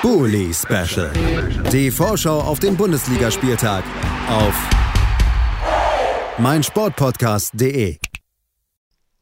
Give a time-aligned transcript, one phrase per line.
[0.00, 1.12] Bully Special.
[1.72, 3.82] Die Vorschau auf den Bundesligaspieltag
[4.28, 4.54] auf
[6.38, 7.98] meinsportpodcast.de.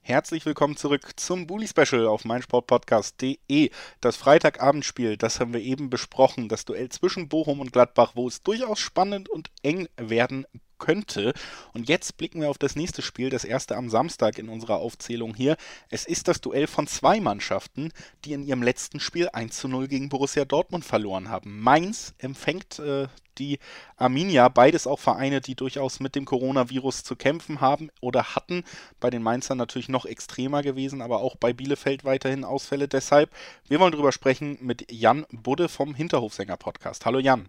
[0.03, 3.71] Herzlich willkommen zurück zum Bully Special auf meinsportpodcast.de.
[4.03, 8.43] Das Freitagabendspiel, das haben wir eben besprochen, das Duell zwischen Bochum und Gladbach, wo es
[8.43, 10.45] durchaus spannend und eng werden
[10.79, 11.33] könnte.
[11.73, 15.35] Und jetzt blicken wir auf das nächste Spiel, das erste am Samstag in unserer Aufzählung
[15.35, 15.57] hier.
[15.91, 17.93] Es ist das Duell von zwei Mannschaften,
[18.25, 21.61] die in ihrem letzten Spiel 1 zu 0 gegen Borussia Dortmund verloren haben.
[21.61, 23.59] Mainz empfängt äh, die
[23.97, 28.65] Arminia, beides auch Vereine, die durchaus mit dem Coronavirus zu kämpfen haben oder hatten.
[29.01, 32.89] Bei den Mainzern natürlich noch extremer gewesen, aber auch bei Bielefeld weiterhin Ausfälle.
[32.89, 33.31] Deshalb,
[33.69, 37.05] wir wollen drüber sprechen mit Jan Budde vom Hinterhofsänger-Podcast.
[37.05, 37.49] Hallo Jan.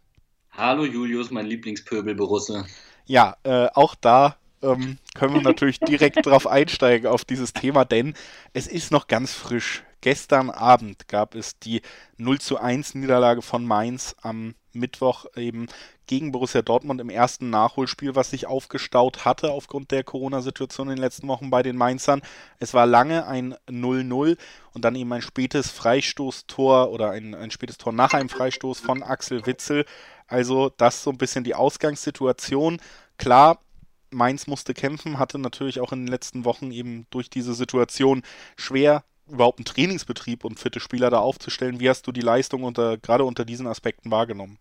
[0.52, 2.66] Hallo Julius, mein Lieblingspöbel Borusse.
[3.08, 8.14] Ja, äh, auch da ähm, können wir natürlich direkt drauf einsteigen auf dieses Thema, denn
[8.54, 9.84] es ist noch ganz frisch.
[10.02, 11.82] Gestern Abend gab es die
[12.18, 15.68] 0 zu 1 Niederlage von Mainz am Mittwoch eben
[16.06, 21.02] gegen Borussia Dortmund im ersten Nachholspiel, was sich aufgestaut hatte aufgrund der Corona-Situation in den
[21.02, 22.22] letzten Wochen bei den Mainzern.
[22.59, 24.38] Es war lange ein 0-0
[24.74, 29.03] und dann eben ein spätes Freistoßtor oder ein, ein spätes Tor nach einem Freistoß von
[29.03, 29.86] Axel Witzel.
[30.28, 32.80] Also das so ein bisschen die Ausgangssituation.
[33.18, 33.60] Klar,
[34.12, 38.24] Mainz musste kämpfen, hatte natürlich auch in den letzten Wochen eben durch diese Situation
[38.56, 41.80] schwer überhaupt einen Trainingsbetrieb und fitte Spieler da aufzustellen.
[41.80, 44.58] Wie hast du die Leistung unter, gerade unter diesen Aspekten wahrgenommen?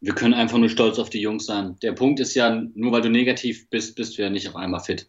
[0.00, 1.76] Wir können einfach nur stolz auf die Jungs sein.
[1.82, 4.80] Der Punkt ist ja, nur weil du negativ bist, bist du ja nicht auf einmal
[4.80, 5.08] fit.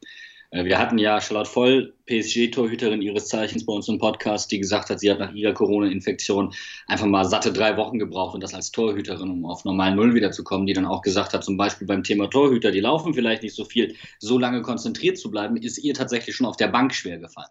[0.52, 4.90] Äh, wir hatten ja Charlotte Voll, PSG-Torhüterin ihres Zeichens bei uns im Podcast, die gesagt
[4.90, 6.54] hat, sie hat nach ihrer Corona-Infektion
[6.88, 10.68] einfach mal satte drei Wochen gebraucht und das als Torhüterin, um auf normal Null wiederzukommen,
[10.68, 13.66] die dann auch gesagt hat, zum Beispiel beim Thema Torhüter, die laufen vielleicht nicht so
[13.66, 17.50] viel, so lange konzentriert zu bleiben, ist ihr tatsächlich schon auf der Bank schwer gefallen.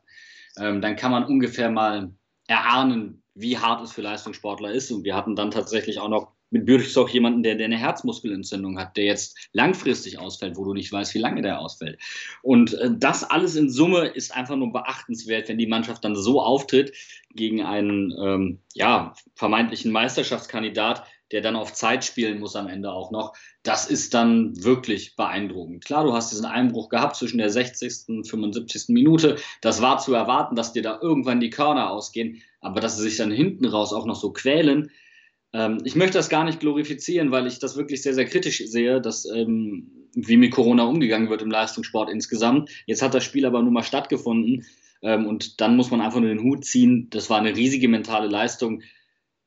[0.59, 2.13] Ähm, dann kann man ungefähr mal
[2.47, 4.91] erahnen, wie hart es für Leistungssportler ist.
[4.91, 8.97] Und wir hatten dann tatsächlich auch noch mit Bürchstock jemanden, der, der eine Herzmuskelentzündung hat,
[8.97, 11.99] der jetzt langfristig ausfällt, wo du nicht weißt, wie lange der ausfällt.
[12.43, 16.41] Und äh, das alles in Summe ist einfach nur beachtenswert, wenn die Mannschaft dann so
[16.41, 16.93] auftritt
[17.35, 23.11] gegen einen ähm, ja, vermeintlichen Meisterschaftskandidat, der dann auf Zeit spielen muss am Ende auch
[23.11, 23.35] noch.
[23.65, 25.85] Das ist dann wirklich beeindruckend.
[25.85, 28.09] Klar, du hast diesen Einbruch gehabt zwischen der 60.
[28.09, 28.85] und 75.
[28.91, 29.37] Minute.
[29.61, 33.17] Das war zu erwarten, dass dir da irgendwann die Körner ausgehen, aber dass sie sich
[33.17, 34.91] dann hinten raus auch noch so quälen,
[35.57, 39.01] ähm, ich möchte das gar nicht glorifizieren, weil ich das wirklich sehr, sehr kritisch sehe,
[39.01, 42.71] dass ähm, wie mit Corona umgegangen wird im Leistungssport insgesamt.
[42.85, 44.67] Jetzt hat das Spiel aber nun mal stattgefunden
[45.01, 47.09] ähm, und dann muss man einfach nur den Hut ziehen.
[47.11, 48.83] Das war eine riesige mentale Leistung.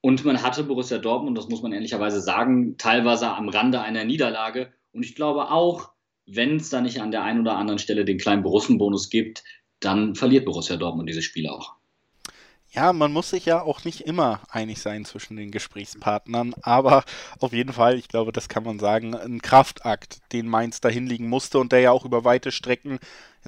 [0.02, 4.74] Und man hatte Borussia Dortmund, das muss man ehrlicherweise sagen, teilweise am Rande einer Niederlage.
[4.92, 5.92] Und ich glaube auch,
[6.26, 9.44] wenn es da nicht an der einen oder anderen Stelle den kleinen Borussenbonus gibt,
[9.80, 11.79] dann verliert Borussia Dortmund dieses Spiel auch.
[12.72, 17.04] Ja, man muss sich ja auch nicht immer einig sein zwischen den Gesprächspartnern, aber
[17.40, 21.28] auf jeden Fall, ich glaube, das kann man sagen, ein Kraftakt, den Mainz da hinlegen
[21.30, 23.00] musste und der ja auch über weite Strecken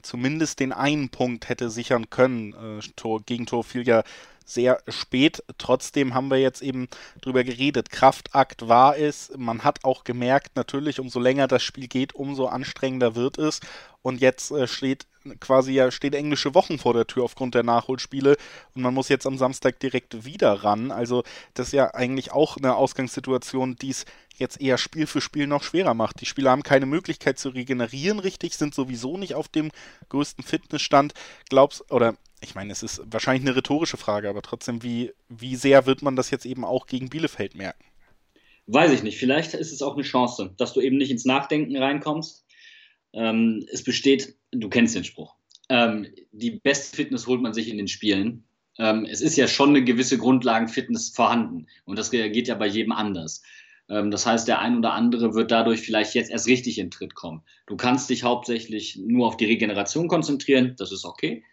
[0.01, 2.53] zumindest den einen Punkt hätte sichern können.
[2.53, 4.03] Äh, Tor, Gegentor fiel ja
[4.45, 5.43] sehr spät.
[5.57, 6.87] Trotzdem haben wir jetzt eben
[7.21, 7.89] drüber geredet.
[7.91, 9.31] Kraftakt war es.
[9.37, 13.59] Man hat auch gemerkt, natürlich, umso länger das Spiel geht, umso anstrengender wird es.
[14.01, 15.05] Und jetzt äh, steht
[15.39, 18.37] quasi ja stehen englische Wochen vor der Tür aufgrund der Nachholspiele
[18.75, 20.91] und man muss jetzt am Samstag direkt wieder ran.
[20.91, 21.23] Also
[21.53, 24.05] das ist ja eigentlich auch eine Ausgangssituation, die es
[24.37, 26.21] jetzt eher Spiel für Spiel noch schwerer macht.
[26.21, 29.71] Die Spieler haben keine Möglichkeit zu regenerieren richtig, sind sowieso nicht auf dem
[30.09, 31.13] größten Fitnessstand.
[31.49, 35.85] Glaubst oder ich meine, es ist wahrscheinlich eine rhetorische Frage, aber trotzdem, wie, wie sehr
[35.85, 37.83] wird man das jetzt eben auch gegen Bielefeld merken?
[38.67, 39.17] Weiß ich nicht.
[39.17, 42.45] Vielleicht ist es auch eine Chance, dass du eben nicht ins Nachdenken reinkommst,
[43.13, 45.35] ähm, es besteht, du kennst den Spruch,
[45.69, 48.43] ähm, die beste Fitness holt man sich in den Spielen.
[48.77, 52.91] Ähm, es ist ja schon eine gewisse Grundlagenfitness vorhanden und das geht ja bei jedem
[52.91, 53.41] anders.
[53.89, 57.15] Ähm, das heißt, der ein oder andere wird dadurch vielleicht jetzt erst richtig in Tritt
[57.15, 57.43] kommen.
[57.67, 61.43] Du kannst dich hauptsächlich nur auf die Regeneration konzentrieren, das ist okay.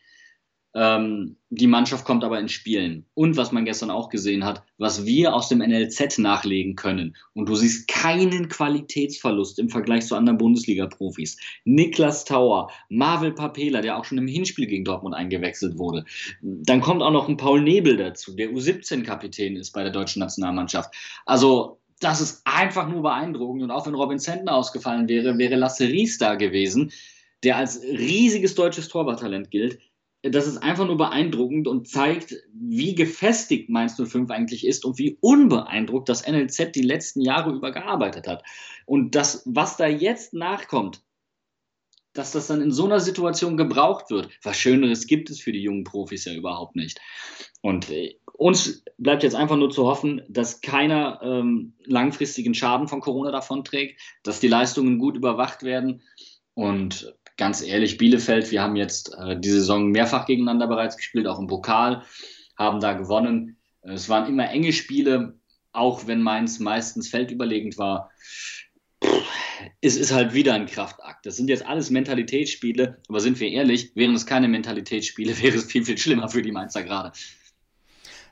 [0.74, 3.06] Ähm, die Mannschaft kommt aber ins Spielen.
[3.14, 7.16] Und was man gestern auch gesehen hat, was wir aus dem NLZ nachlegen können.
[7.32, 11.38] Und du siehst keinen Qualitätsverlust im Vergleich zu anderen Bundesliga-Profis.
[11.64, 16.04] Niklas Tauer, Marvel Papela, der auch schon im Hinspiel gegen Dortmund eingewechselt wurde.
[16.42, 20.94] Dann kommt auch noch ein Paul Nebel dazu, der U17-Kapitän ist bei der deutschen Nationalmannschaft.
[21.24, 23.62] Also das ist einfach nur beeindruckend.
[23.62, 26.92] Und auch wenn Robin Zentner ausgefallen wäre, wäre Lasse Ries da gewesen,
[27.42, 29.78] der als riesiges deutsches Torwarttalent gilt
[30.22, 35.16] das ist einfach nur beeindruckend und zeigt, wie gefestigt Mainz 05 eigentlich ist und wie
[35.20, 38.42] unbeeindruckt das NLZ die letzten Jahre über gearbeitet hat.
[38.84, 41.02] Und das, was da jetzt nachkommt,
[42.14, 44.30] dass das dann in so einer Situation gebraucht wird.
[44.42, 47.00] Was Schöneres gibt es für die jungen Profis ja überhaupt nicht.
[47.62, 53.00] Und äh, uns bleibt jetzt einfach nur zu hoffen, dass keiner ähm, langfristigen Schaden von
[53.00, 56.02] Corona davon trägt, dass die Leistungen gut überwacht werden.
[56.54, 61.38] Und ganz ehrlich, Bielefeld, wir haben jetzt äh, die Saison mehrfach gegeneinander bereits gespielt, auch
[61.38, 62.02] im Pokal,
[62.58, 63.56] haben da gewonnen.
[63.80, 65.38] Es waren immer enge Spiele,
[65.72, 68.10] auch wenn Mainz meistens feldüberlegend war
[69.80, 71.26] es ist halt wieder ein Kraftakt.
[71.26, 75.64] Das sind jetzt alles Mentalitätsspiele, aber sind wir ehrlich, wären es keine Mentalitätsspiele, wäre es
[75.64, 77.12] viel, viel schlimmer für die Mainzer gerade.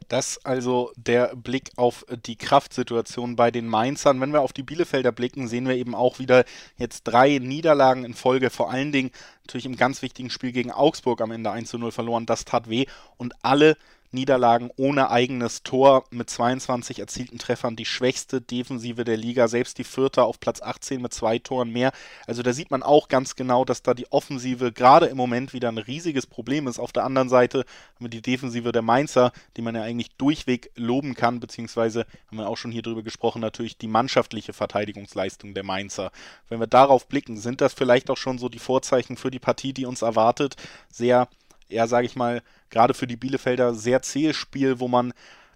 [0.08, 4.20] Das also der Blick auf die Kraftsituation bei den Mainzern.
[4.20, 6.44] Wenn wir auf die Bielefelder blicken, sehen wir eben auch wieder
[6.78, 8.50] jetzt drei Niederlagen in Folge.
[8.50, 9.10] Vor allen Dingen
[9.42, 12.26] natürlich im ganz wichtigen Spiel gegen Augsburg am Ende 1 zu 0 verloren.
[12.26, 12.86] Das tat weh.
[13.16, 13.76] Und alle
[14.16, 19.84] Niederlagen ohne eigenes Tor mit 22 erzielten Treffern, die schwächste Defensive der Liga, selbst die
[19.84, 21.92] vierte auf Platz 18 mit zwei Toren mehr.
[22.26, 25.68] Also da sieht man auch ganz genau, dass da die Offensive gerade im Moment wieder
[25.68, 26.78] ein riesiges Problem ist.
[26.78, 30.70] Auf der anderen Seite haben wir die Defensive der Mainzer, die man ja eigentlich durchweg
[30.74, 35.64] loben kann, beziehungsweise haben wir auch schon hier drüber gesprochen, natürlich die mannschaftliche Verteidigungsleistung der
[35.64, 36.10] Mainzer.
[36.48, 39.72] Wenn wir darauf blicken, sind das vielleicht auch schon so die Vorzeichen für die Partie,
[39.72, 40.56] die uns erwartet.
[40.90, 41.28] Sehr
[41.68, 45.12] ja, sage ich mal, gerade für die Bielefelder sehr zähes Spiel, wo man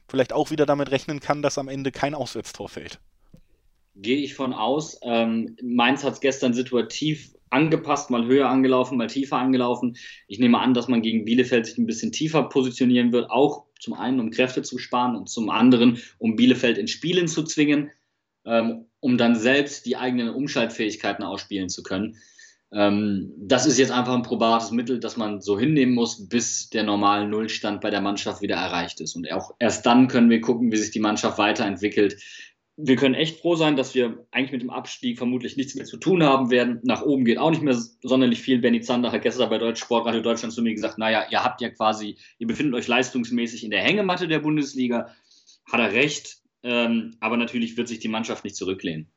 [0.08, 2.98] vielleicht auch wieder damit rechnen kann, dass am Ende kein Auswärtstor fällt.
[3.94, 4.98] Gehe ich von aus.
[5.02, 9.96] Ähm, Mainz hat es gestern situativ angepasst, mal höher angelaufen, mal tiefer angelaufen.
[10.28, 13.94] Ich nehme an, dass man gegen Bielefeld sich ein bisschen tiefer positionieren wird, auch zum
[13.94, 17.90] einen, um Kräfte zu sparen und zum anderen, um Bielefeld in Spielen zu zwingen,
[18.44, 22.16] ähm, um dann selbst die eigenen Umschaltfähigkeiten ausspielen zu können.
[22.72, 26.84] Ähm, das ist jetzt einfach ein probates Mittel, das man so hinnehmen muss, bis der
[26.84, 29.17] normale Nullstand bei der Mannschaft wieder erreicht ist.
[29.17, 32.17] Und auch erst dann können wir gucken, wie sich die Mannschaft weiterentwickelt.
[32.76, 35.99] Wir können echt froh sein, dass wir eigentlich mit dem Abstieg vermutlich nichts mehr zu
[35.99, 36.81] tun haben werden.
[36.82, 38.61] Nach oben geht auch nicht mehr sonderlich viel.
[38.61, 41.69] Benny Zander hat gestern bei Deutsch Sportradio Deutschland zu mir gesagt, naja, ihr habt ja
[41.70, 45.14] quasi, ihr befindet euch leistungsmäßig in der Hängematte der Bundesliga.
[45.70, 49.11] Hat er recht, ähm, aber natürlich wird sich die Mannschaft nicht zurücklehnen.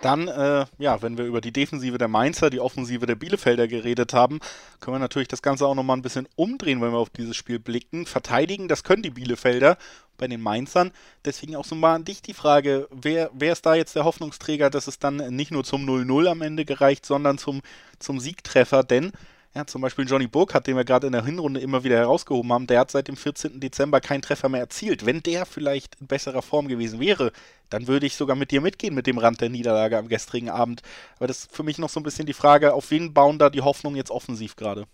[0.00, 4.14] Dann, äh, ja, wenn wir über die Defensive der Mainzer, die Offensive der Bielefelder geredet
[4.14, 4.40] haben,
[4.80, 7.58] können wir natürlich das Ganze auch nochmal ein bisschen umdrehen, wenn wir auf dieses Spiel
[7.58, 8.06] blicken.
[8.06, 9.76] Verteidigen, das können die Bielefelder
[10.16, 10.92] bei den Mainzern.
[11.24, 14.70] Deswegen auch so mal an dich die Frage, wer, wer ist da jetzt der Hoffnungsträger,
[14.70, 17.60] dass es dann nicht nur zum 0-0 am Ende gereicht, sondern zum,
[17.98, 18.84] zum Siegtreffer?
[18.84, 19.12] Denn
[19.54, 22.66] ja, zum Beispiel Johnny Burkhardt, den wir gerade in der Hinrunde immer wieder herausgehoben haben,
[22.68, 23.58] der hat seit dem 14.
[23.58, 25.04] Dezember keinen Treffer mehr erzielt.
[25.04, 27.32] Wenn der vielleicht in besserer Form gewesen wäre,
[27.68, 30.82] dann würde ich sogar mit dir mitgehen mit dem Rand der Niederlage am gestrigen Abend.
[31.16, 33.50] Aber das ist für mich noch so ein bisschen die Frage, auf wen bauen da
[33.50, 34.86] die Hoffnung jetzt offensiv gerade?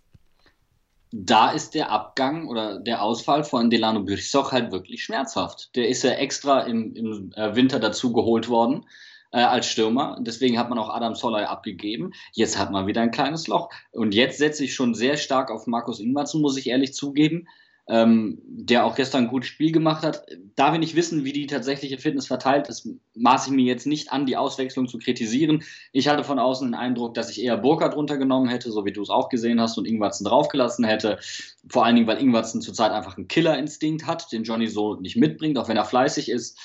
[1.12, 5.76] Da ist der Abgang oder der Ausfall von Delano Birsoch halt wirklich schmerzhaft.
[5.76, 8.87] Der ist ja extra im, im äh, Winter dazu geholt worden
[9.32, 10.19] äh, als Stürmer.
[10.20, 12.12] Deswegen hat man auch Adam Solley abgegeben.
[12.32, 13.70] Jetzt hat man wieder ein kleines Loch.
[13.93, 17.46] Und jetzt setze ich schon sehr stark auf Markus Ingwarzen, muss ich ehrlich zugeben.
[17.88, 20.26] Ähm, der auch gestern ein gutes Spiel gemacht hat.
[20.56, 24.11] Da wir nicht wissen, wie die tatsächliche Fitness verteilt ist, maße ich mir jetzt nicht
[24.11, 25.62] an, die Auswechslung zu kritisieren.
[25.93, 29.02] Ich hatte von außen den Eindruck, dass ich eher Burkhardt runtergenommen hätte, so wie du
[29.02, 31.20] es auch gesehen hast, und Ingwarzen draufgelassen hätte.
[31.69, 35.56] Vor allen Dingen, weil Ingwarzen zurzeit einfach einen Killerinstinkt hat, den Johnny so nicht mitbringt,
[35.56, 36.58] auch wenn er fleißig ist.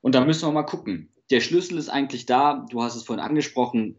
[0.00, 3.24] Und da müssen wir mal gucken der Schlüssel ist eigentlich da, du hast es vorhin
[3.24, 3.96] angesprochen,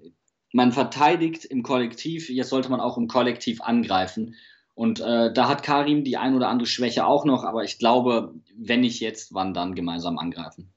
[0.52, 4.36] man verteidigt im Kollektiv, jetzt sollte man auch im Kollektiv angreifen.
[4.74, 8.34] Und äh, da hat Karim die ein oder andere Schwäche auch noch, aber ich glaube,
[8.56, 10.74] wenn nicht jetzt, wann dann gemeinsam angreifen.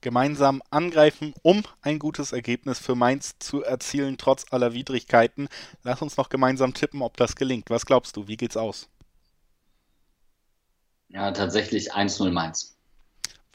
[0.00, 5.48] Gemeinsam angreifen, um ein gutes Ergebnis für Mainz zu erzielen, trotz aller Widrigkeiten.
[5.82, 7.70] Lass uns noch gemeinsam tippen, ob das gelingt.
[7.70, 8.28] Was glaubst du?
[8.28, 8.88] Wie geht's aus?
[11.08, 12.74] Ja, tatsächlich 1-0 Mainz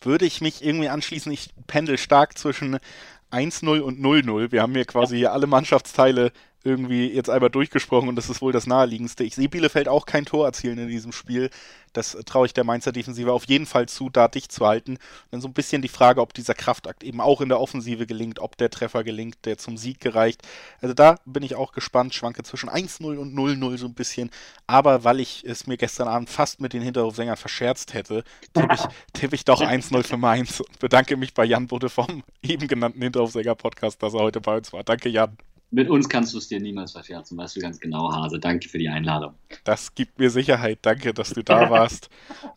[0.06, 1.32] würde ich mich irgendwie anschließen.
[1.32, 2.80] Ich pendel stark zwischen
[3.32, 4.52] 1-0 und 0-0.
[4.52, 6.32] Wir haben hier quasi hier alle Mannschaftsteile
[6.64, 9.24] irgendwie jetzt einmal durchgesprochen und das ist wohl das naheliegendste.
[9.24, 11.50] Ich sehe Bielefeld auch kein Tor erzielen in diesem Spiel.
[11.94, 14.98] Das traue ich der Mainzer Defensive auf jeden Fall zu, da dicht zu halten.
[15.32, 18.40] dann so ein bisschen die Frage, ob dieser Kraftakt eben auch in der Offensive gelingt,
[18.40, 20.42] ob der Treffer gelingt, der zum Sieg gereicht.
[20.82, 24.30] Also da bin ich auch gespannt, schwanke zwischen 1-0 und 0-0 so ein bisschen.
[24.68, 28.24] Aber weil ich es mir gestern Abend fast mit den Hinterhofsängern verscherzt hätte,
[28.54, 28.82] tippe ich,
[29.14, 33.02] tipp ich doch 1-0 für Mainz und bedanke mich bei Jan Budde vom eben genannten
[33.02, 34.84] Hinterhofsänger-Podcast, dass er heute bei uns war.
[34.84, 35.49] Danke, Jan.
[35.72, 38.40] Mit uns kannst du es dir niemals verscherzen, weißt du ganz genau, Hase.
[38.40, 39.36] Danke für die Einladung.
[39.64, 40.80] Das gibt mir Sicherheit.
[40.82, 42.10] Danke, dass du da warst.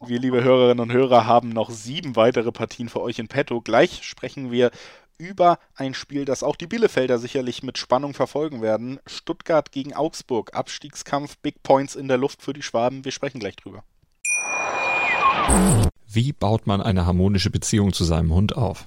[0.07, 3.61] wir, liebe Hörerinnen und Hörer, haben noch sieben weitere Partien für euch in petto.
[3.61, 4.71] Gleich sprechen wir
[5.19, 8.99] über ein Spiel, das auch die Bielefelder sicherlich mit Spannung verfolgen werden.
[9.07, 10.55] Stuttgart gegen Augsburg.
[10.55, 13.05] Abstiegskampf, Big Points in der Luft für die Schwaben.
[13.05, 13.85] Wir sprechen gleich drüber.
[16.09, 18.87] Wie baut man eine harmonische Beziehung zu seinem Hund auf?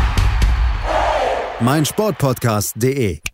[1.61, 3.30] meinsportpodcast.de.